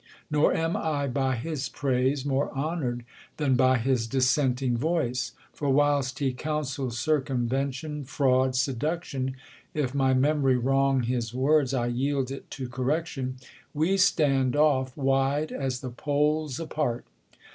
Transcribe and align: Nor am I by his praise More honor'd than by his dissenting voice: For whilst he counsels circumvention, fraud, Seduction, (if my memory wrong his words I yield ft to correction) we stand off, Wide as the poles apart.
Nor 0.31 0.55
am 0.55 0.75
I 0.75 1.05
by 1.05 1.35
his 1.35 1.69
praise 1.69 2.25
More 2.25 2.49
honor'd 2.57 3.05
than 3.37 3.53
by 3.55 3.77
his 3.77 4.07
dissenting 4.07 4.75
voice: 4.75 5.33
For 5.53 5.69
whilst 5.69 6.17
he 6.17 6.33
counsels 6.33 6.97
circumvention, 6.97 8.05
fraud, 8.05 8.55
Seduction, 8.55 9.35
(if 9.75 9.93
my 9.93 10.15
memory 10.15 10.57
wrong 10.57 11.03
his 11.03 11.35
words 11.35 11.71
I 11.71 11.85
yield 11.85 12.29
ft 12.29 12.49
to 12.49 12.67
correction) 12.67 13.35
we 13.75 13.95
stand 13.95 14.55
off, 14.55 14.97
Wide 14.97 15.51
as 15.51 15.81
the 15.81 15.91
poles 15.91 16.59
apart. 16.59 17.05